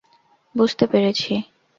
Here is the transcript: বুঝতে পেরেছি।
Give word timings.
বুঝতে 0.55 0.85
পেরেছি। 0.87 1.33